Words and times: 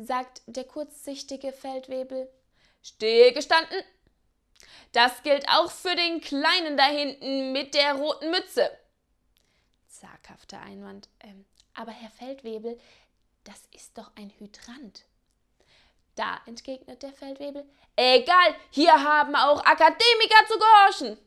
sagt 0.00 0.42
der 0.46 0.64
kurzsichtige 0.64 1.52
Feldwebel. 1.52 2.28
Stehe 2.82 3.32
gestanden. 3.32 3.82
Das 4.92 5.22
gilt 5.22 5.48
auch 5.48 5.70
für 5.70 5.94
den 5.94 6.20
Kleinen 6.20 6.76
da 6.76 6.86
hinten 6.86 7.52
mit 7.52 7.74
der 7.74 7.94
roten 7.94 8.30
Mütze. 8.30 8.70
Zaghafter 9.86 10.60
Einwand. 10.60 11.08
Ähm, 11.20 11.44
aber 11.74 11.92
Herr 11.92 12.10
Feldwebel, 12.10 12.80
das 13.44 13.68
ist 13.72 13.96
doch 13.98 14.10
ein 14.16 14.30
Hydrant. 14.38 15.04
Da 16.14 16.40
entgegnet 16.46 17.02
der 17.02 17.12
Feldwebel. 17.12 17.68
Egal, 17.96 18.56
hier 18.70 18.92
haben 18.92 19.36
auch 19.36 19.64
Akademiker 19.64 20.46
zu 20.48 20.58
gehorchen. 20.58 21.18